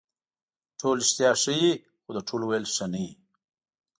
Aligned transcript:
ټول 0.79 0.95
رښتیا 1.03 1.31
ښه 1.41 1.53
وي 1.59 1.71
خو 2.03 2.09
د 2.15 2.19
ټولو 2.27 2.43
ویل 2.47 2.65
ښه 2.73 2.85
نه 2.93 2.99
وي. 3.03 3.13